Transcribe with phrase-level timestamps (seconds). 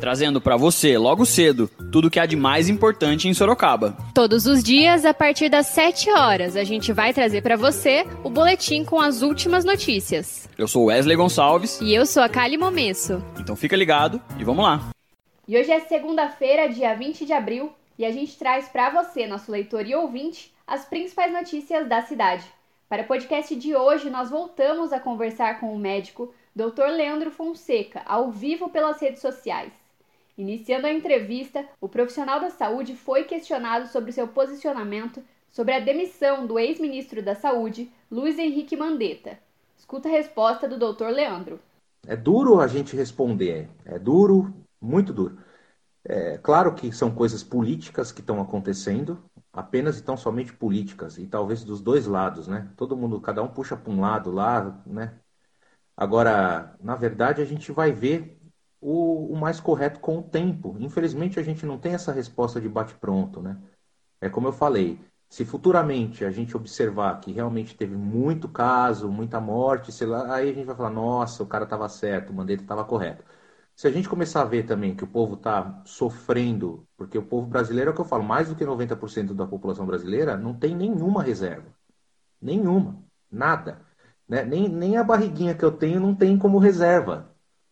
[0.00, 3.96] trazendo para você, logo cedo, tudo o que há de mais importante em Sorocaba.
[4.14, 8.30] Todos os dias, a partir das 7 horas, a gente vai trazer para você o
[8.30, 10.48] boletim com as últimas notícias.
[10.56, 11.78] Eu sou Wesley Gonçalves.
[11.82, 13.22] E eu sou a Kali Momesso.
[13.38, 14.90] Então fica ligado e vamos lá.
[15.46, 19.52] E hoje é segunda-feira, dia 20 de abril, e a gente traz para você, nosso
[19.52, 22.44] leitor e ouvinte, as principais notícias da cidade.
[22.88, 26.88] Para o podcast de hoje, nós voltamos a conversar com o médico Dr.
[26.90, 29.72] Leandro Fonseca, ao vivo pelas redes sociais.
[30.40, 36.46] Iniciando a entrevista, o profissional da saúde foi questionado sobre seu posicionamento sobre a demissão
[36.46, 39.38] do ex-ministro da Saúde, Luiz Henrique Mandetta.
[39.76, 41.08] Escuta a resposta do Dr.
[41.08, 41.60] Leandro.
[42.06, 45.36] É duro a gente responder, é duro, muito duro.
[46.02, 49.22] É claro que são coisas políticas que estão acontecendo,
[49.52, 52.66] apenas e tão somente políticas, e talvez dos dois lados, né?
[52.78, 55.12] Todo mundo, cada um puxa para um lado lá, né?
[55.94, 58.39] Agora, na verdade, a gente vai ver
[58.80, 60.76] o, o, mais correto com o tempo.
[60.80, 63.56] Infelizmente, a gente não tem essa resposta de bate-pronto, né?
[64.20, 69.40] É como eu falei, se futuramente a gente observar que realmente teve muito caso, muita
[69.40, 72.62] morte, sei lá, aí a gente vai falar, nossa, o cara estava certo, o Mandetta
[72.62, 73.24] estava correto.
[73.76, 77.46] Se a gente começar a ver também que o povo está sofrendo, porque o povo
[77.46, 80.76] brasileiro é o que eu falo, mais do que 90% da população brasileira não tem
[80.76, 81.66] nenhuma reserva.
[82.40, 83.02] Nenhuma.
[83.30, 83.80] Nada.
[84.28, 84.44] Né?
[84.44, 87.29] Nem, nem a barriguinha que eu tenho não tem como reserva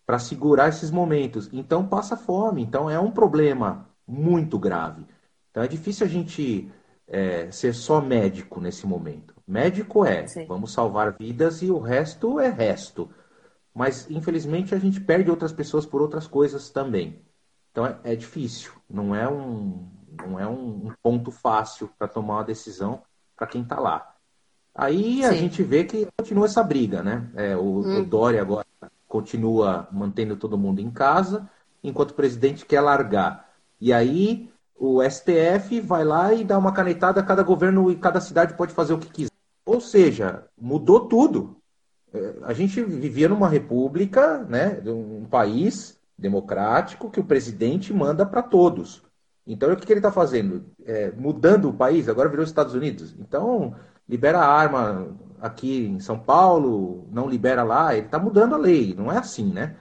[0.08, 1.50] para segurar esses momentos.
[1.52, 2.62] Então passa fome.
[2.62, 5.04] Então é um problema muito grave.
[5.50, 6.72] Então é difícil a gente
[7.06, 9.34] é, ser só médico nesse momento.
[9.46, 10.46] Médico é, Sim.
[10.46, 13.10] vamos salvar vidas e o resto é resto.
[13.74, 17.20] Mas infelizmente a gente perde outras pessoas por outras coisas também.
[17.70, 18.72] Então é, é difícil.
[18.88, 19.90] Não é um,
[20.26, 23.02] não é um ponto fácil para tomar uma decisão
[23.36, 24.14] para quem está lá.
[24.74, 25.38] Aí a Sim.
[25.40, 27.28] gente vê que continua essa briga, né?
[27.34, 28.00] É, o, hum.
[28.00, 28.64] o Dória agora
[29.08, 31.48] continua mantendo todo mundo em casa,
[31.82, 33.48] enquanto o presidente quer largar.
[33.80, 38.54] E aí o STF vai lá e dá uma canetada, cada governo e cada cidade
[38.54, 39.32] pode fazer o que quiser.
[39.64, 41.56] Ou seja, mudou tudo.
[42.12, 48.42] É, a gente vivia numa república, né, um país democrático que o presidente manda para
[48.42, 49.02] todos.
[49.46, 50.64] Então, o que, que ele está fazendo?
[50.84, 53.14] É, mudando o país, agora virou Estados Unidos.
[53.18, 53.74] Então,
[54.08, 55.08] libera arma
[55.40, 58.94] aqui em São Paulo, não libera lá, ele está mudando a lei.
[58.94, 59.76] Não é assim, né?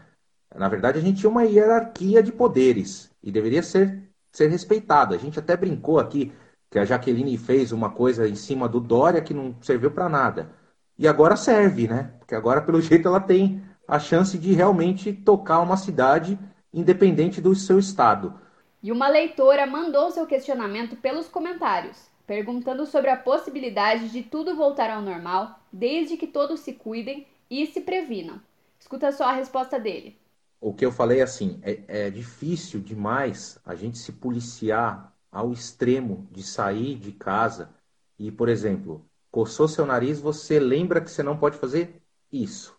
[0.56, 5.14] Na verdade, a gente tinha uma hierarquia de poderes e deveria ser, ser respeitado.
[5.14, 6.32] A gente até brincou aqui
[6.70, 10.52] que a Jaqueline fez uma coisa em cima do Dória que não serviu para nada.
[10.98, 12.14] E agora serve, né?
[12.20, 16.38] Porque agora, pelo jeito, ela tem a chance de realmente tocar uma cidade
[16.74, 18.34] independente do seu estado.
[18.82, 24.92] E uma leitora mandou seu questionamento pelos comentários perguntando sobre a possibilidade de tudo voltar
[24.92, 28.42] ao normal, desde que todos se cuidem e se previnam.
[28.78, 30.20] Escuta só a resposta dele.
[30.60, 36.28] O que eu falei assim, é, é difícil demais a gente se policiar ao extremo
[36.32, 37.74] de sair de casa
[38.20, 42.02] e, por exemplo, coçou seu nariz, você lembra que você não pode fazer
[42.32, 42.78] isso.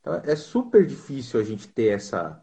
[0.00, 2.42] Então, é super difícil a gente ter essa,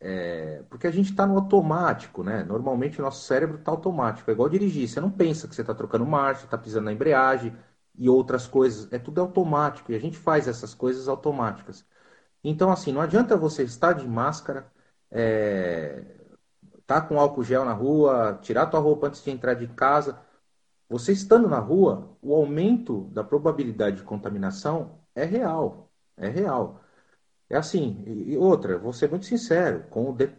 [0.00, 2.42] é, porque a gente está no automático, né?
[2.44, 4.30] Normalmente o nosso cérebro está automático.
[4.30, 4.88] É igual dirigir.
[4.88, 7.54] Você não pensa que você está trocando marcha, está pisando na embreagem
[7.96, 8.90] e outras coisas.
[8.92, 9.92] É tudo automático.
[9.92, 11.84] E a gente faz essas coisas automáticas.
[12.44, 14.70] Então, assim, não adianta você estar de máscara,
[15.10, 16.04] é,
[16.86, 20.20] tá com álcool gel na rua, tirar tua roupa antes de entrar de casa.
[20.88, 25.90] Você estando na rua, o aumento da probabilidade de contaminação é real.
[26.16, 26.82] É real.
[27.50, 30.30] É assim, e outra, vou ser muito sincero, com o, de,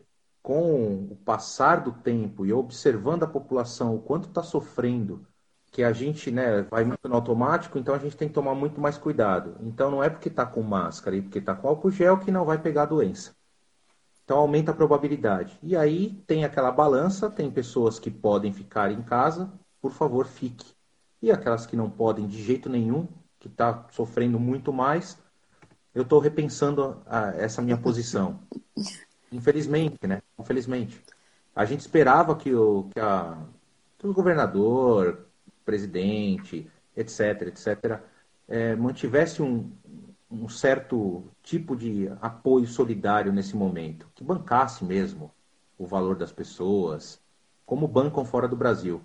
[0.41, 5.28] com o passar do tempo e observando a população, o quanto está sofrendo,
[5.72, 8.79] que a gente né, vai muito no automático, então a gente tem que tomar muito
[8.79, 9.58] mais cuidado.
[9.61, 12.46] Então não é porque está com máscara e porque está com álcool gel que não
[12.46, 13.35] vai pegar a doença.
[14.23, 15.59] Então aumenta a probabilidade.
[15.61, 20.73] E aí tem aquela balança, tem pessoas que podem ficar em casa, por favor, fique.
[21.22, 23.07] E aquelas que não podem de jeito nenhum,
[23.40, 25.17] que está sofrendo muito mais,
[25.93, 28.40] eu estou repensando a, essa minha posição.
[29.32, 30.22] Infelizmente, né?
[30.40, 31.02] Infelizmente.
[31.55, 33.38] A gente esperava que o, que a,
[33.97, 35.26] que o governador,
[35.66, 37.99] presidente, etc., etc.,
[38.47, 39.72] é, mantivesse um,
[40.29, 45.32] um certo tipo de apoio solidário nesse momento, que bancasse mesmo
[45.78, 47.20] o valor das pessoas,
[47.66, 49.02] como bancam fora do Brasil.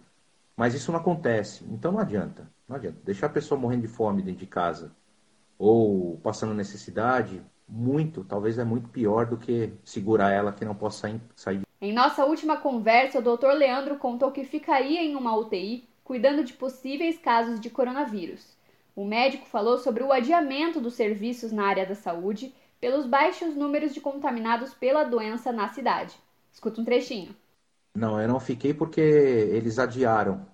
[0.56, 1.64] Mas isso não acontece.
[1.68, 2.48] Então não adianta.
[2.68, 2.98] Não adianta.
[3.04, 4.92] Deixar a pessoa morrendo de fome dentro de casa
[5.58, 11.20] ou passando necessidade, muito, talvez é muito pior do que segurar ela que não possa
[11.34, 11.62] sair.
[11.80, 13.52] Em nossa última conversa, o Dr.
[13.52, 18.56] Leandro contou que ficaria em uma UTI cuidando de possíveis casos de coronavírus.
[18.94, 23.92] O médico falou sobre o adiamento dos serviços na área da saúde pelos baixos números
[23.92, 26.14] de contaminados pela doença na cidade.
[26.52, 27.34] Escuta um trechinho.
[27.94, 30.46] Não, eu não fiquei porque eles adiaram.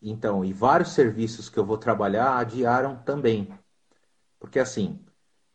[0.00, 3.48] Então, e vários serviços que eu vou trabalhar adiaram também.
[4.38, 5.04] Porque assim,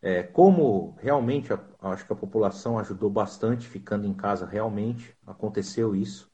[0.02, 5.96] é, como realmente a, acho que a população ajudou bastante ficando em casa, realmente aconteceu
[5.96, 6.30] isso.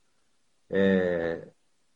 [0.68, 1.48] É,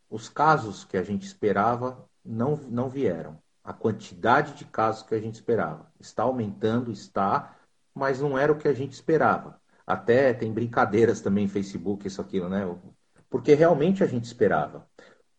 [0.09, 3.43] os casos que a gente esperava não, não vieram.
[3.63, 7.57] A quantidade de casos que a gente esperava está aumentando, está,
[7.95, 9.61] mas não era o que a gente esperava.
[9.87, 12.65] Até tem brincadeiras também Facebook, isso, aquilo, né?
[13.29, 14.89] porque realmente a gente esperava.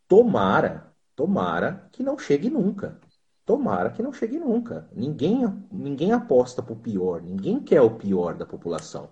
[0.07, 2.99] Tomara, tomara que não chegue nunca.
[3.45, 4.89] Tomara que não chegue nunca.
[4.93, 9.11] Ninguém, ninguém aposta para o pior, ninguém quer o pior da população.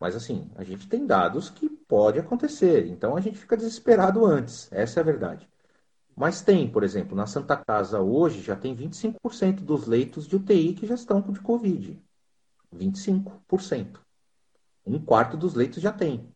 [0.00, 4.70] Mas assim, a gente tem dados que pode acontecer, então a gente fica desesperado antes,
[4.72, 5.48] essa é a verdade.
[6.16, 10.74] Mas tem, por exemplo, na Santa Casa hoje já tem 25% dos leitos de UTI
[10.74, 12.02] que já estão de Covid.
[12.74, 14.00] 25%.
[14.84, 16.28] Um quarto dos leitos já tem.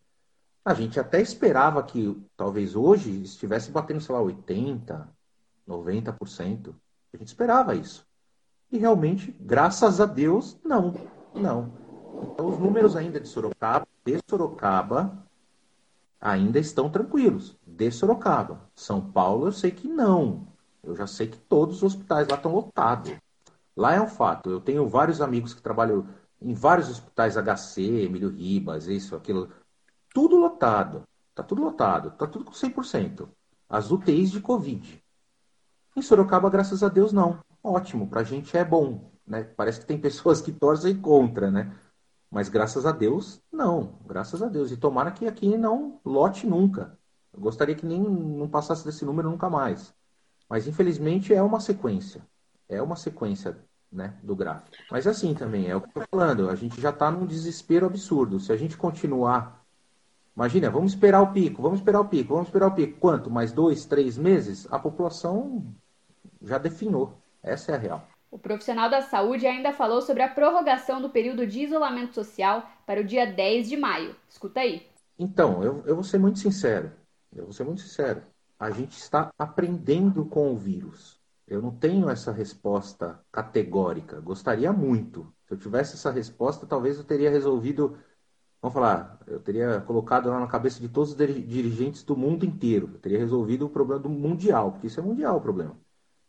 [0.65, 5.09] A gente até esperava que talvez hoje estivesse batendo, sei lá, 80%,
[5.67, 6.75] 90%.
[7.12, 8.06] A gente esperava isso.
[8.70, 10.94] E realmente, graças a Deus, não.
[11.35, 11.73] Não.
[12.23, 15.26] Então, os números ainda de Sorocaba, de Sorocaba,
[16.20, 17.56] ainda estão tranquilos.
[17.67, 18.61] De Sorocaba.
[18.75, 20.47] São Paulo, eu sei que não.
[20.82, 23.12] Eu já sei que todos os hospitais lá estão lotados.
[23.76, 24.50] Lá é um fato.
[24.50, 26.06] Eu tenho vários amigos que trabalham
[26.41, 29.50] em vários hospitais HC, Emílio Ribas, isso, aquilo
[30.12, 31.03] tudo lotado.
[31.35, 32.11] Tá tudo lotado.
[32.12, 33.29] Tá tudo com 100%.
[33.69, 35.01] As UTIs de Covid.
[35.94, 37.39] Em Sorocaba, graças a Deus, não.
[37.62, 38.09] Ótimo.
[38.09, 39.11] Pra gente é bom.
[39.27, 39.44] Né?
[39.44, 41.75] Parece que tem pessoas que torcem contra, né?
[42.31, 43.99] Mas graças a Deus, não.
[44.06, 44.73] Graças a Deus.
[44.73, 46.99] E tomara que aqui não lote nunca.
[47.33, 49.94] Eu gostaria que nem não passasse desse número nunca mais.
[50.49, 52.23] Mas infelizmente é uma sequência.
[52.69, 53.59] É uma sequência
[53.91, 54.77] né, do gráfico.
[54.91, 56.49] Mas assim também, é o que eu estou falando.
[56.49, 58.41] A gente já está num desespero absurdo.
[58.41, 59.62] Se a gente continuar
[60.35, 62.99] Imagina, vamos esperar o pico, vamos esperar o pico, vamos esperar o pico.
[62.99, 63.31] Quanto?
[63.31, 64.67] Mais dois, três meses?
[64.71, 65.75] A população
[66.44, 67.19] já definhou.
[67.43, 68.09] Essa é a real.
[68.31, 73.00] O profissional da saúde ainda falou sobre a prorrogação do período de isolamento social para
[73.00, 74.17] o dia 10 de maio.
[74.29, 74.87] Escuta aí.
[75.19, 76.93] Então, eu, eu vou ser muito sincero.
[77.35, 78.23] Eu vou ser muito sincero.
[78.59, 81.21] A gente está aprendendo com o vírus.
[81.47, 84.21] Eu não tenho essa resposta categórica.
[84.21, 85.31] Gostaria muito.
[85.47, 87.99] Se eu tivesse essa resposta, talvez eu teria resolvido
[88.62, 92.88] vamos falar, eu teria colocado lá na cabeça de todos os dirigentes do mundo inteiro.
[92.95, 95.77] Eu teria resolvido o problema do mundial, porque isso é mundial o problema.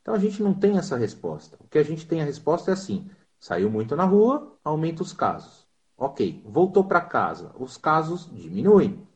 [0.04, 1.58] Então a gente não tem essa resposta.
[1.60, 3.10] O que a gente tem a resposta é assim:
[3.40, 5.66] saiu muito na rua, aumenta os casos.
[5.98, 9.08] Ok, voltou para casa, os casos diminuem.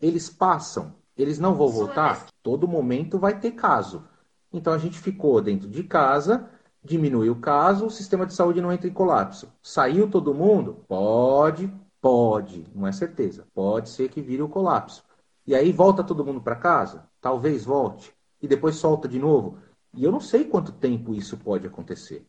[0.00, 2.26] Eles passam, eles não vão voltar?
[2.40, 4.04] Todo momento vai ter caso.
[4.52, 6.48] Então a gente ficou dentro de casa,
[6.84, 9.52] diminui o caso, o sistema de saúde não entra em colapso.
[9.60, 10.84] Saiu todo mundo?
[10.86, 13.46] Pode, Pode, não é certeza.
[13.54, 15.04] Pode ser que vire o colapso.
[15.46, 17.08] E aí volta todo mundo para casa?
[17.20, 18.12] Talvez volte.
[18.40, 19.58] E depois solta de novo.
[19.94, 22.26] E eu não sei quanto tempo isso pode acontecer.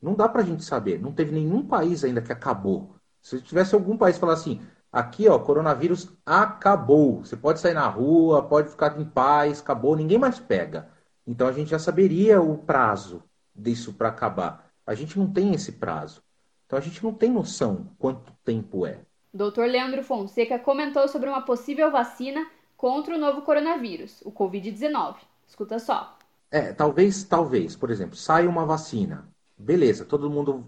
[0.00, 1.00] Não dá para a gente saber.
[1.00, 2.94] Não teve nenhum país ainda que acabou.
[3.22, 4.60] Se tivesse algum país falar assim,
[4.92, 7.24] aqui ó, coronavírus acabou.
[7.24, 10.88] Você pode sair na rua, pode ficar em paz, acabou, ninguém mais pega.
[11.26, 13.22] Então a gente já saberia o prazo
[13.54, 14.70] disso para acabar.
[14.86, 16.22] A gente não tem esse prazo.
[16.66, 19.00] Então a gente não tem noção quanto tempo é.
[19.32, 19.62] Dr.
[19.62, 25.16] Leandro Fonseca comentou sobre uma possível vacina contra o novo coronavírus, o Covid-19.
[25.46, 26.16] Escuta só.
[26.54, 29.28] É, talvez, talvez, por exemplo, sai uma vacina.
[29.58, 30.64] Beleza, todo mundo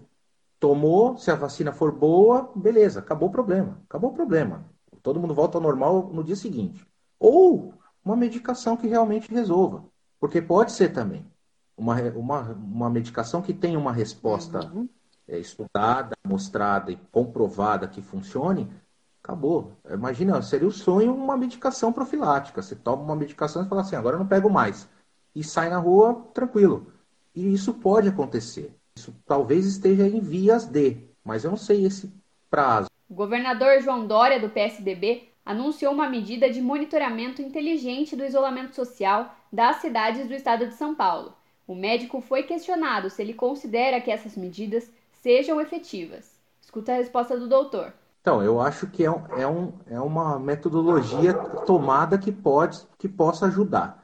[0.59, 3.79] tomou, se a vacina for boa, beleza, acabou o problema.
[3.85, 4.65] Acabou o problema.
[5.01, 6.85] Todo mundo volta ao normal no dia seguinte.
[7.17, 9.85] Ou uma medicação que realmente resolva.
[10.19, 11.25] Porque pode ser também
[11.77, 14.89] uma, uma, uma medicação que tenha uma resposta uhum
[15.27, 18.69] é, estudada, mostrada e comprovada que funcione,
[19.21, 19.73] acabou.
[19.89, 22.61] Imagina, seria o sonho uma medicação profilática.
[22.61, 24.87] Você toma uma medicação e fala assim, agora eu não pego mais.
[25.37, 26.91] E sai na rua tranquilo.
[27.35, 28.75] E isso pode acontecer.
[28.95, 32.11] Isso talvez esteja em vias de, mas eu não sei esse
[32.49, 32.89] prazo.
[33.07, 39.31] O governador João Dória, do PSDB, anunciou uma medida de monitoramento inteligente do isolamento social
[39.53, 41.33] das cidades do estado de São Paulo.
[41.67, 44.89] O médico foi questionado se ele considera que essas medidas
[45.21, 46.31] sejam efetivas.
[46.59, 47.93] Escuta a resposta do doutor.
[48.21, 51.33] Então, eu acho que é, um, é, um, é uma metodologia
[51.65, 54.03] tomada que pode que possa ajudar.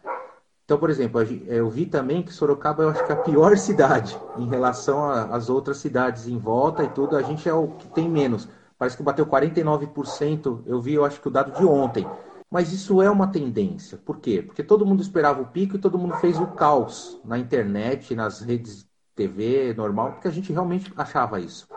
[0.65, 4.17] Então, por exemplo, eu vi também que Sorocaba eu acho que é a pior cidade
[4.38, 7.17] em relação às outras cidades em volta e tudo.
[7.17, 8.48] A gente é o que tem menos.
[8.77, 10.63] Parece que bateu 49%.
[10.65, 12.08] Eu vi, eu acho que o dado de ontem.
[12.50, 13.98] Mas isso é uma tendência.
[13.98, 14.41] Por quê?
[14.41, 18.41] Porque todo mundo esperava o pico e todo mundo fez o caos na internet, nas
[18.41, 21.67] redes TV normal, porque a gente realmente achava isso.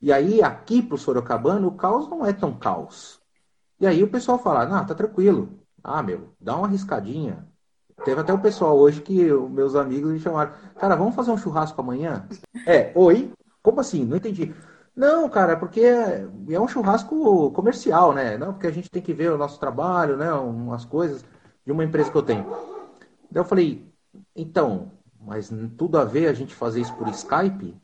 [0.00, 3.20] E aí, aqui para o Sorocabano, o caos não é tão caos.
[3.80, 5.60] E aí o pessoal fala, não, tá tranquilo.
[5.82, 7.46] Ah, meu, dá uma arriscadinha.
[8.02, 10.52] Teve até o pessoal hoje que meus amigos me chamaram.
[10.76, 12.26] Cara, vamos fazer um churrasco amanhã?
[12.66, 13.30] É, oi?
[13.62, 14.04] Como assim?
[14.04, 14.54] Não entendi.
[14.96, 18.36] Não, cara, porque é um churrasco comercial, né?
[18.38, 20.32] Não, porque a gente tem que ver o nosso trabalho, né?
[20.32, 21.24] Umas coisas
[21.64, 22.44] de uma empresa que eu tenho.
[23.30, 23.92] Daí eu falei,
[24.36, 27.76] então, mas tudo a ver a gente fazer isso por Skype?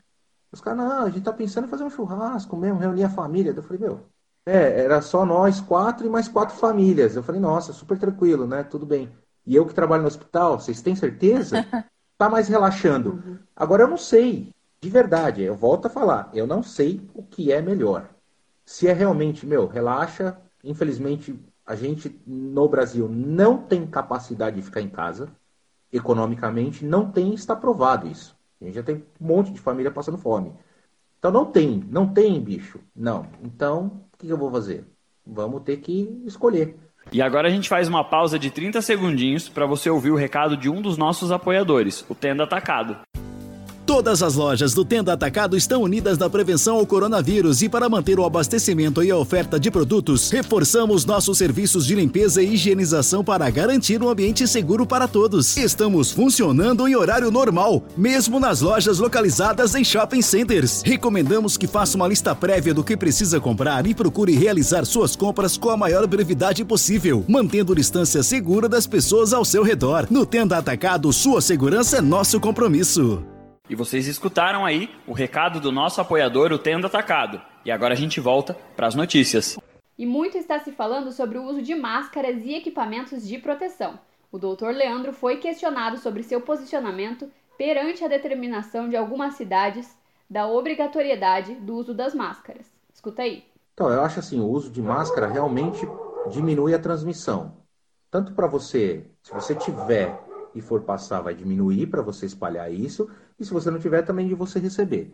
[0.51, 3.53] Os caras, não, a gente tá pensando em fazer um churrasco mesmo, reunir a família.
[3.55, 4.01] Eu falei, meu,
[4.45, 7.15] é, era só nós quatro e mais quatro famílias.
[7.15, 8.63] Eu falei, nossa, super tranquilo, né?
[8.63, 9.09] Tudo bem.
[9.45, 11.65] E eu que trabalho no hospital, vocês têm certeza?
[12.17, 13.13] Tá mais relaxando.
[13.13, 13.39] Uhum.
[13.55, 17.51] Agora eu não sei, de verdade, eu volto a falar, eu não sei o que
[17.51, 18.09] é melhor.
[18.63, 20.37] Se é realmente, meu, relaxa.
[20.63, 25.29] Infelizmente, a gente no Brasil não tem capacidade de ficar em casa
[25.91, 28.37] economicamente, não tem, está provado isso.
[28.61, 30.53] A gente já tem um monte de família passando fome.
[31.19, 32.79] Então não tem, não tem, bicho.
[32.95, 33.27] Não.
[33.43, 34.85] Então, o que eu vou fazer?
[35.25, 36.77] Vamos ter que escolher.
[37.11, 40.55] E agora a gente faz uma pausa de 30 segundinhos para você ouvir o recado
[40.55, 42.99] de um dos nossos apoiadores, o Tenda Atacado.
[44.01, 48.19] Todas as lojas do Tenda Atacado estão unidas na prevenção ao coronavírus e para manter
[48.19, 53.47] o abastecimento e a oferta de produtos, reforçamos nossos serviços de limpeza e higienização para
[53.51, 55.55] garantir um ambiente seguro para todos.
[55.55, 60.81] Estamos funcionando em horário normal, mesmo nas lojas localizadas em shopping centers.
[60.83, 65.57] Recomendamos que faça uma lista prévia do que precisa comprar e procure realizar suas compras
[65.57, 70.07] com a maior brevidade possível, mantendo distância segura das pessoas ao seu redor.
[70.09, 73.23] No Tenda Atacado, sua segurança é nosso compromisso.
[73.71, 77.41] E vocês escutaram aí o recado do nosso apoiador, o Tendo Atacado.
[77.63, 79.57] E agora a gente volta para as notícias.
[79.97, 83.97] E muito está se falando sobre o uso de máscaras e equipamentos de proteção.
[84.29, 89.97] O doutor Leandro foi questionado sobre seu posicionamento perante a determinação de algumas cidades
[90.29, 92.65] da obrigatoriedade do uso das máscaras.
[92.93, 93.45] Escuta aí.
[93.73, 95.87] Então, eu acho assim, o uso de máscara realmente
[96.29, 97.53] diminui a transmissão.
[98.09, 100.19] Tanto para você, se você tiver
[100.53, 104.27] e for passar, vai diminuir para você espalhar isso, e se você não tiver, também
[104.27, 105.13] de você receber.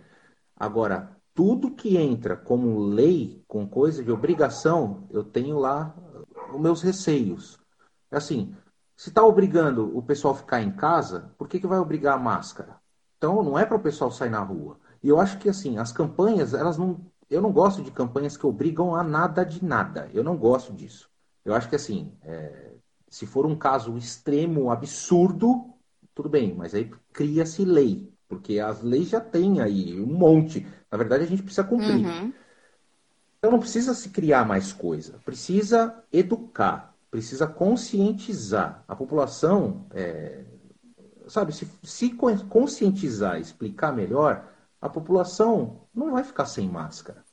[0.56, 5.96] Agora, tudo que entra como lei, com coisa de obrigação, eu tenho lá
[6.54, 7.60] os meus receios.
[8.10, 8.56] Assim,
[8.96, 12.20] se está obrigando o pessoal a ficar em casa, por que, que vai obrigar a
[12.20, 12.78] máscara?
[13.18, 14.80] Então, não é para o pessoal sair na rua.
[15.04, 17.06] E eu acho que, assim, as campanhas, elas não.
[17.30, 20.10] Eu não gosto de campanhas que obrigam a nada de nada.
[20.14, 21.10] Eu não gosto disso.
[21.46, 22.77] Eu acho que, assim, é,
[23.10, 25.74] se for um caso extremo, absurdo,
[26.14, 30.66] tudo bem, mas aí cria-se lei, porque as leis já têm aí um monte.
[30.92, 32.06] Na verdade, a gente precisa cumprir.
[32.06, 32.34] Uhum.
[33.38, 38.84] Então não precisa se criar mais coisa, precisa educar, precisa conscientizar.
[38.88, 40.44] A população, é,
[41.28, 42.10] sabe, se, se
[42.50, 47.24] conscientizar, explicar melhor, a população não vai ficar sem máscara.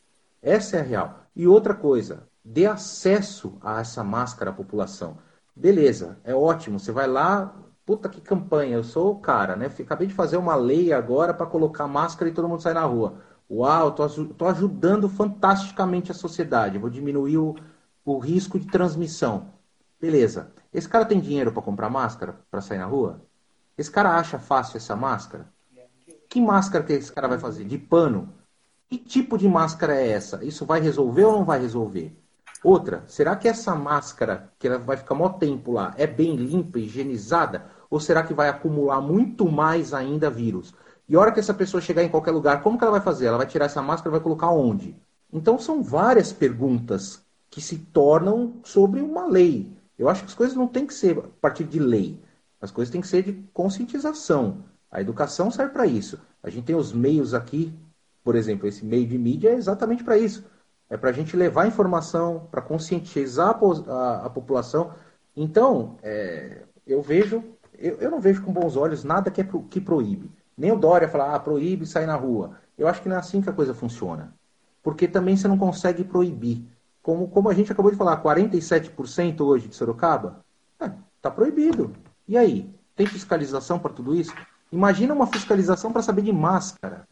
[0.43, 1.27] Essa é a real.
[1.35, 5.19] E outra coisa, dê acesso a essa máscara à população.
[5.57, 6.79] Beleza, é ótimo.
[6.79, 7.55] Você vai lá,
[7.87, 9.67] puta que campanha, eu sou o cara, né?
[9.67, 13.21] Acabei de fazer uma lei agora para colocar máscara e todo mundo sai na rua.
[13.51, 16.79] Uau, tô, tô ajudando fantasticamente a sociedade.
[16.79, 17.55] Vou diminuir o,
[18.05, 19.53] o risco de transmissão.
[20.01, 20.53] Beleza.
[20.73, 23.23] Esse cara tem dinheiro para comprar máscara para sair na rua?
[23.79, 25.53] Esse cara acha fácil essa máscara?
[26.29, 27.65] Que máscara que esse cara vai fazer?
[27.65, 28.33] De pano?
[28.89, 30.45] Que tipo de máscara é essa?
[30.45, 32.17] Isso vai resolver ou não vai resolver?
[32.65, 36.79] Outra, será que essa máscara, que ela vai ficar maior tempo lá, é bem limpa,
[36.79, 37.67] higienizada?
[37.91, 40.75] Ou será que vai acumular muito mais ainda vírus?
[41.07, 43.27] E a hora que essa pessoa chegar em qualquer lugar, como que ela vai fazer?
[43.27, 44.97] Ela vai tirar essa máscara e vai colocar onde?
[45.31, 49.71] Então são várias perguntas que se tornam sobre uma lei.
[49.99, 52.19] Eu acho que as coisas não têm que ser a partir de lei.
[52.63, 54.65] As coisas têm que ser de conscientização.
[54.91, 56.19] A educação serve para isso.
[56.43, 57.75] A gente tem os meios aqui,
[58.25, 60.43] por exemplo, esse meio de mídia é exatamente para isso
[60.89, 64.93] é para a gente levar informação, para conscientizar a, a, a, população.
[65.37, 67.43] Então, é, eu vejo,
[67.79, 70.31] eu, eu, não vejo com bons olhos nada que, é pro, que proíbe.
[70.57, 72.59] Nem o Dória falar, ah, proíbe sair na rua.
[72.77, 74.33] Eu acho que não é assim que a coisa funciona.
[74.83, 76.65] Porque também você não consegue proibir.
[77.03, 80.45] Como, como a gente acabou de falar, 47% hoje de Sorocaba,
[80.81, 81.93] está é, proibido.
[82.29, 82.73] E aí?
[82.95, 84.33] Tem fiscalização para tudo isso?
[84.71, 87.07] Imagina uma fiscalização para saber de máscara.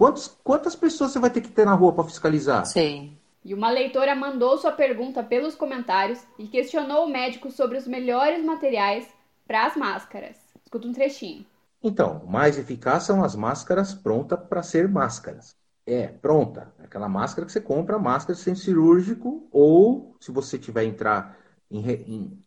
[0.00, 2.64] Quantos, quantas pessoas você vai ter que ter na rua para fiscalizar?
[2.64, 3.18] Sim.
[3.44, 8.42] E uma leitora mandou sua pergunta pelos comentários e questionou o médico sobre os melhores
[8.42, 9.06] materiais
[9.46, 10.38] para as máscaras.
[10.64, 11.44] Escuta um trechinho.
[11.82, 15.54] Então, mais eficaz são as máscaras prontas para ser máscaras.
[15.84, 16.72] É, pronta.
[16.78, 21.36] Aquela máscara que você compra, máscara sem cirúrgico, ou se você tiver entrar
[21.70, 22.44] em, em,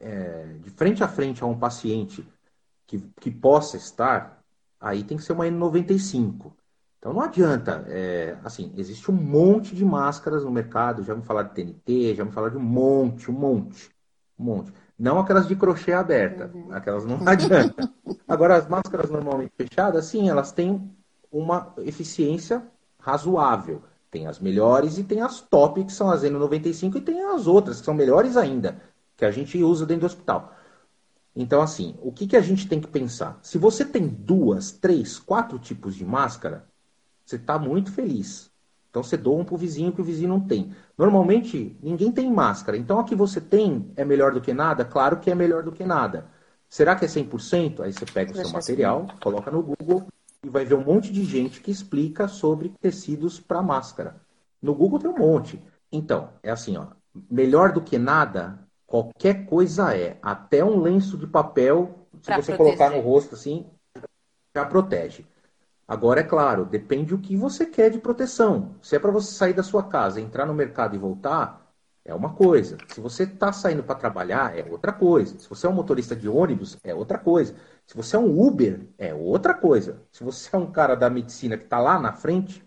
[0.00, 2.26] é, de frente a frente a um paciente
[2.86, 4.42] que, que possa estar,
[4.80, 6.56] aí tem que ser uma N95.
[7.08, 11.44] Então não adianta, é, assim, existe um monte de máscaras no mercado, já me falar
[11.44, 13.90] de TNT, já me falar de um monte, um monte,
[14.38, 14.74] um monte.
[14.98, 16.70] Não aquelas de crochê aberta, uhum.
[16.70, 17.90] aquelas não adianta.
[18.28, 20.86] Agora, as máscaras normalmente fechadas, sim, elas têm
[21.32, 22.62] uma eficiência
[23.00, 23.82] razoável.
[24.10, 27.80] Tem as melhores e tem as top, que são as N95, e tem as outras,
[27.80, 28.82] que são melhores ainda,
[29.16, 30.52] que a gente usa dentro do hospital.
[31.34, 33.38] Então, assim, o que, que a gente tem que pensar?
[33.42, 36.67] Se você tem duas, três, quatro tipos de máscara,
[37.28, 38.50] você está muito feliz.
[38.88, 40.74] Então você doa um para o vizinho que o vizinho não tem.
[40.96, 42.78] Normalmente, ninguém tem máscara.
[42.78, 44.82] Então a que você tem é melhor do que nada?
[44.82, 46.26] Claro que é melhor do que nada.
[46.70, 47.82] Será que é 100%?
[47.82, 50.06] Aí você pega o seu material, coloca no Google
[50.42, 54.16] e vai ver um monte de gente que explica sobre tecidos para máscara.
[54.60, 55.62] No Google tem um monte.
[55.92, 56.86] Então, é assim, ó,
[57.30, 60.18] melhor do que nada, qualquer coisa é.
[60.22, 62.78] Até um lenço de papel, se pra você proteger.
[62.78, 63.66] colocar no rosto assim,
[64.56, 65.26] já protege.
[65.88, 68.76] Agora, é claro, depende do que você quer de proteção.
[68.82, 71.66] Se é para você sair da sua casa, entrar no mercado e voltar,
[72.04, 72.76] é uma coisa.
[72.88, 75.38] Se você está saindo para trabalhar, é outra coisa.
[75.38, 77.54] Se você é um motorista de ônibus, é outra coisa.
[77.86, 80.02] Se você é um Uber, é outra coisa.
[80.12, 82.62] Se você é um cara da medicina que está lá na frente,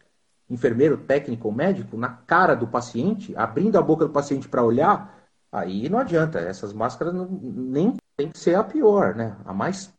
[0.49, 5.27] enfermeiro, técnico ou médico, na cara do paciente, abrindo a boca do paciente para olhar,
[5.51, 6.39] aí não adianta.
[6.39, 9.37] Essas máscaras não, nem tem que ser a pior, né?
[9.45, 9.93] A mais,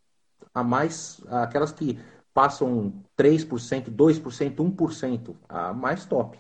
[0.53, 1.99] a mais, aquelas que
[2.33, 6.39] passam 3%, 2%, 1%, a mais top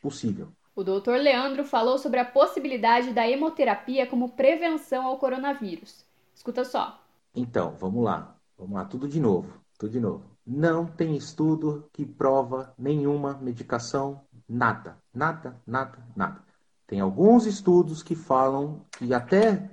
[0.00, 0.48] possível.
[0.74, 6.06] O doutor Leandro falou sobre a possibilidade da hemoterapia como prevenção ao coronavírus.
[6.34, 6.98] Escuta só.
[7.34, 8.36] Então, vamos lá.
[8.56, 9.52] Vamos lá, tudo de novo.
[9.78, 10.24] Tudo de novo.
[10.46, 14.96] Não tem estudo que prova nenhuma medicação, nada.
[15.12, 16.42] Nada, nada, nada.
[16.86, 19.70] Tem alguns estudos que falam que até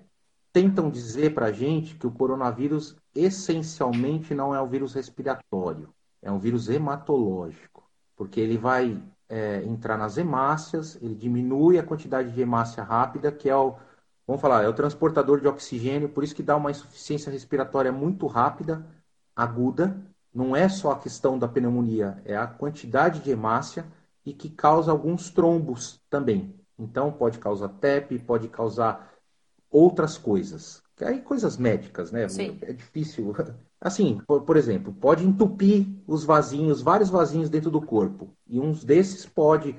[0.52, 6.32] tentam dizer para a gente que o coronavírus essencialmente não é um vírus respiratório, é
[6.32, 7.84] um vírus hematológico,
[8.16, 13.50] porque ele vai é, entrar nas hemácias, ele diminui a quantidade de hemácia rápida, que
[13.50, 13.76] é o,
[14.26, 18.28] vamos falar, é o transportador de oxigênio, por isso que dá uma insuficiência respiratória muito
[18.28, 18.86] rápida,
[19.36, 19.96] aguda,
[20.34, 23.86] não é só a questão da pneumonia, é a quantidade de hemácia
[24.26, 26.56] e que causa alguns trombos também.
[26.78, 29.14] Então pode causar TEP, pode causar
[29.70, 30.84] outras coisas.
[31.02, 32.28] Aí coisas médicas, né?
[32.28, 32.58] Sim.
[32.62, 33.34] É difícil.
[33.80, 38.30] Assim, por, por, exemplo, pode entupir os vasinhos, vários vasinhos dentro do corpo.
[38.48, 39.76] E uns desses pode,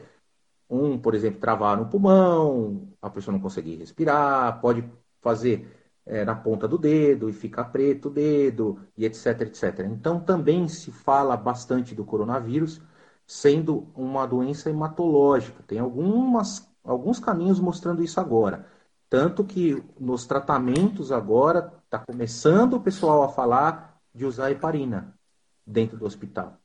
[0.68, 4.84] um, por exemplo, travar no pulmão, a pessoa não conseguir respirar, pode
[5.20, 5.68] fazer
[6.06, 9.80] é, na ponta do dedo e ficar preto o dedo, e etc, etc.
[9.80, 12.80] Então também se fala bastante do coronavírus
[13.26, 15.62] sendo uma doença hematológica.
[15.66, 18.66] Tem algumas, alguns caminhos mostrando isso agora.
[19.10, 25.18] Tanto que nos tratamentos agora está começando o pessoal a falar de usar heparina
[25.66, 26.56] dentro do hospital,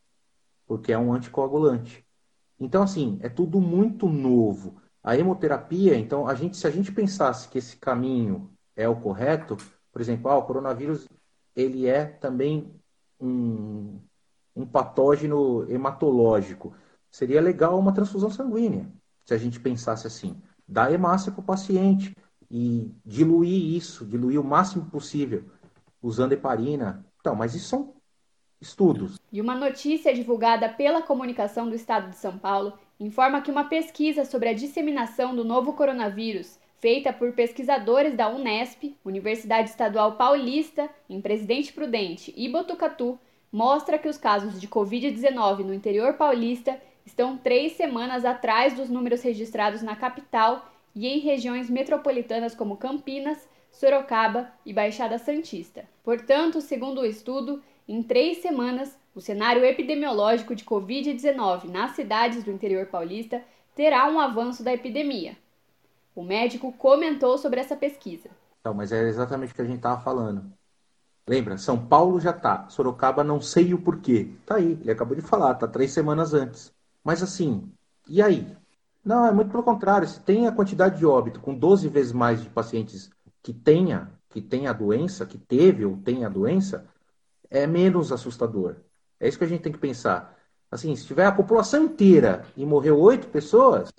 [0.67, 2.05] porque é um anticoagulante.
[2.59, 4.79] Então, assim, é tudo muito novo.
[5.03, 9.57] A hemoterapia, então, a gente, se a gente pensasse que esse caminho é o correto,
[9.91, 11.09] por exemplo, ah, o coronavírus
[11.55, 12.71] ele é também
[13.19, 13.99] um,
[14.55, 16.75] um patógeno hematológico.
[17.09, 18.87] Seria legal uma transfusão sanguínea,
[19.25, 20.39] se a gente pensasse assim.
[20.67, 22.15] Dá hemácia para o paciente,
[22.49, 25.43] e diluir isso, diluir o máximo possível,
[26.01, 27.05] usando heparina.
[27.19, 27.95] Então, mas isso são
[28.61, 29.19] estudos.
[29.31, 34.25] E uma notícia divulgada pela comunicação do Estado de São Paulo informa que uma pesquisa
[34.25, 41.19] sobre a disseminação do novo coronavírus, feita por pesquisadores da Unesp, Universidade Estadual Paulista, em
[41.19, 43.19] Presidente Prudente e Botucatu,
[43.51, 49.21] mostra que os casos de Covid-19 no interior paulista estão três semanas atrás dos números
[49.21, 53.37] registrados na capital e em regiões metropolitanas como Campinas,
[53.69, 55.83] Sorocaba e Baixada Santista.
[56.03, 62.51] Portanto, segundo o estudo, em três semanas, o cenário epidemiológico de Covid-19 nas cidades do
[62.51, 63.43] interior paulista
[63.75, 65.37] terá um avanço da epidemia.
[66.15, 68.29] O médico comentou sobre essa pesquisa.
[68.61, 70.51] Então, mas é exatamente o que a gente estava falando.
[71.27, 71.57] Lembra?
[71.57, 72.67] São Paulo já tá.
[72.69, 74.29] Sorocaba não sei o porquê.
[74.45, 76.73] Tá aí, ele acabou de falar, tá três semanas antes.
[77.03, 77.71] Mas assim,
[78.07, 78.55] e aí?
[79.05, 80.07] Não, é muito pelo contrário.
[80.07, 83.11] Se tem a quantidade de óbito com 12 vezes mais de pacientes
[83.43, 86.87] que tenha, que tenha a doença, que teve ou tem a doença,
[87.51, 88.77] é menos assustador.
[89.19, 90.35] É isso que a gente tem que pensar.
[90.71, 93.93] Assim, se tiver a população inteira e morreu oito pessoas,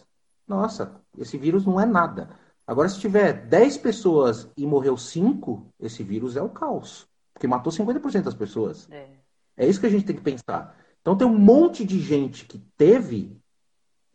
[0.46, 2.28] nossa, esse vírus não é nada.
[2.66, 7.06] Agora, se tiver 10 pessoas e morreu 5, esse vírus é o caos.
[7.32, 8.88] Porque matou 50% das pessoas.
[8.90, 9.08] É.
[9.56, 10.76] é isso que a gente tem que pensar.
[11.00, 13.40] Então tem um monte de gente que teve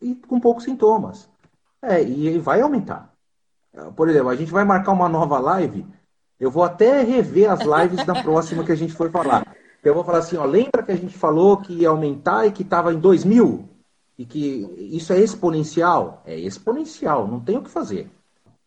[0.02, 1.28] e com poucos sintomas.
[1.80, 3.12] É, e vai aumentar.
[3.96, 5.86] Por exemplo, a gente vai marcar uma nova live.
[6.38, 9.56] Eu vou até rever as lives da próxima que a gente for falar.
[9.82, 12.62] Eu vou falar assim, ó, lembra que a gente falou que ia aumentar e que
[12.62, 13.68] estava em 2000?
[14.18, 14.38] E que
[14.78, 16.22] isso é exponencial?
[16.26, 18.10] É exponencial, não tem o que fazer.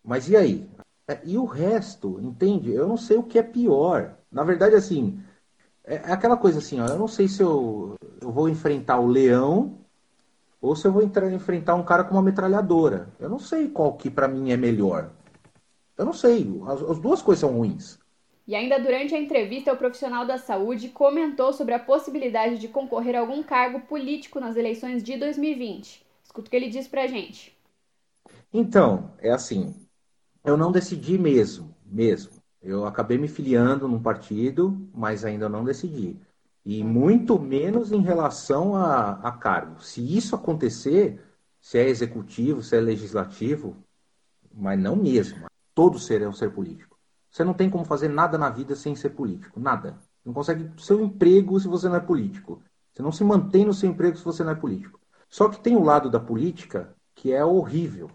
[0.03, 0.69] Mas e aí?
[1.07, 2.73] É, e o resto, entende?
[2.73, 4.15] Eu não sei o que é pior.
[4.31, 5.19] Na verdade, assim,
[5.83, 9.07] é, é aquela coisa assim, ó, eu não sei se eu, eu vou enfrentar o
[9.07, 9.84] leão
[10.65, 13.09] ou se eu vou entrar, enfrentar um cara com uma metralhadora.
[13.19, 15.11] Eu não sei qual que para mim é melhor.
[15.97, 16.47] Eu não sei.
[16.67, 17.99] As, as duas coisas são ruins.
[18.47, 23.15] E ainda durante a entrevista, o profissional da saúde comentou sobre a possibilidade de concorrer
[23.15, 26.05] a algum cargo político nas eleições de 2020.
[26.23, 27.55] Escuta o que ele diz pra gente.
[28.53, 29.73] Então, é assim,
[30.43, 32.31] eu não decidi mesmo, mesmo.
[32.61, 36.15] Eu acabei me filiando num partido, mas ainda não decidi.
[36.65, 39.83] E muito menos em relação a, a cargo.
[39.83, 41.21] Se isso acontecer,
[41.61, 43.77] se é executivo, se é legislativo,
[44.51, 45.45] mas não mesmo.
[45.75, 46.97] Todos serão ser político.
[47.29, 49.59] Você não tem como fazer nada na vida sem ser político.
[49.59, 49.99] Nada.
[50.23, 52.63] Não consegue seu emprego se você não é político.
[52.93, 54.99] Você não se mantém no seu emprego se você não é político.
[55.29, 58.09] Só que tem o lado da política que é horrível.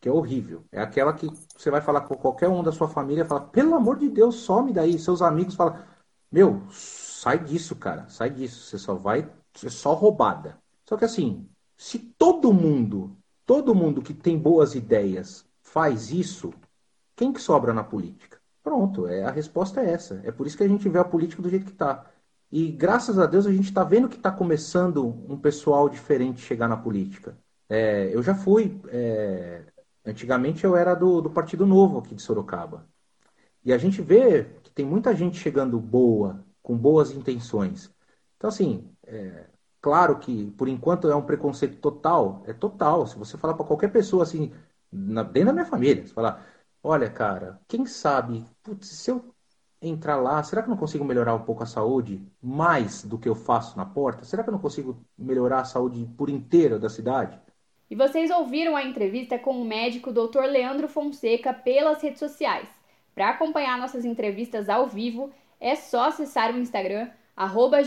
[0.00, 0.64] Que é horrível.
[0.72, 3.98] É aquela que você vai falar com qualquer um da sua família fala, pelo amor
[3.98, 4.98] de Deus, some daí.
[4.98, 5.82] Seus amigos falam,
[6.30, 6.62] meu,
[7.20, 8.64] sai disso, cara, sai disso.
[8.64, 9.30] Você só vai,
[9.62, 10.58] é só roubada.
[10.88, 16.50] Só que assim, se todo mundo, todo mundo que tem boas ideias faz isso,
[17.14, 18.40] quem que sobra na política?
[18.62, 20.22] Pronto, é, a resposta é essa.
[20.24, 22.10] É por isso que a gente vê a política do jeito que está.
[22.50, 26.68] E graças a Deus a gente está vendo que está começando um pessoal diferente chegar
[26.68, 27.36] na política.
[27.68, 28.80] É, eu já fui.
[28.88, 29.64] É,
[30.06, 32.86] antigamente eu era do, do Partido Novo aqui de Sorocaba.
[33.62, 37.92] E a gente vê que tem muita gente chegando boa, com boas intenções.
[38.36, 39.46] Então, assim, é,
[39.80, 43.06] claro que por enquanto é um preconceito total, é total.
[43.06, 44.52] Se você falar para qualquer pessoa assim,
[44.90, 46.46] na, dentro da minha família, você falar,
[46.82, 49.34] olha, cara, quem sabe, putz, se eu
[49.82, 53.28] entrar lá, será que eu não consigo melhorar um pouco a saúde mais do que
[53.28, 54.24] eu faço na porta?
[54.24, 57.40] Será que eu não consigo melhorar a saúde por inteira da cidade?
[57.90, 60.44] E vocês ouviram a entrevista com o médico Dr.
[60.48, 62.68] Leandro Fonseca pelas redes sociais.
[63.14, 67.78] Para acompanhar nossas entrevistas ao vivo, é só acessar o Instagram, arroba.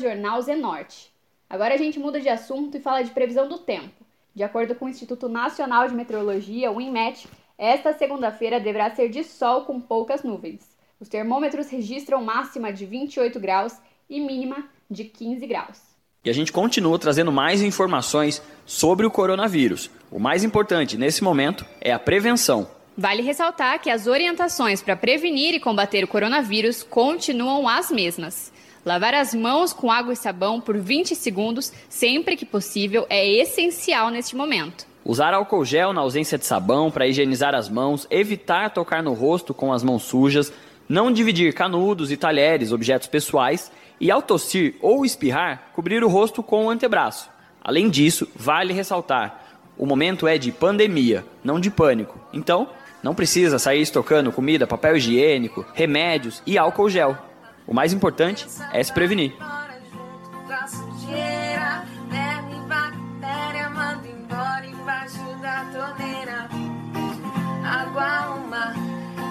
[1.50, 4.04] Agora a gente muda de assunto e fala de previsão do tempo.
[4.36, 9.24] De acordo com o Instituto Nacional de Meteorologia, o INMET, esta segunda-feira deverá ser de
[9.24, 10.74] sol com poucas nuvens.
[11.00, 13.74] Os termômetros registram máxima de 28 graus
[14.10, 15.82] e mínima de 15 graus.
[16.24, 19.90] E a gente continua trazendo mais informações sobre o coronavírus.
[20.10, 22.68] O mais importante nesse momento é a prevenção.
[22.96, 28.54] Vale ressaltar que as orientações para prevenir e combater o coronavírus continuam as mesmas.
[28.86, 34.10] Lavar as mãos com água e sabão por 20 segundos, sempre que possível, é essencial
[34.10, 34.86] neste momento.
[35.04, 39.54] Usar álcool gel na ausência de sabão para higienizar as mãos, evitar tocar no rosto
[39.54, 40.54] com as mãos sujas,
[40.88, 46.44] não dividir canudos e talheres, objetos pessoais, e ao tossir ou espirrar, cobrir o rosto
[46.44, 47.30] com o antebraço.
[47.64, 49.44] Além disso, vale ressaltar:
[49.78, 52.20] o momento é de pandemia, não de pânico.
[52.32, 52.70] Então,
[53.04, 57.18] não precisa sair estocando comida, papel higiênico, remédios e álcool gel.
[57.68, 59.36] O mais importante é se prevenir.
[67.66, 68.74] Água uma,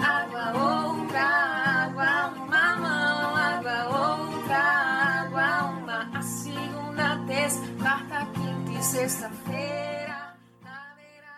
[0.04, 8.82] água outra, água uma mão, água outra, água uma, a segunda, terça, quarta, quinta e
[8.82, 9.41] sexta-feira.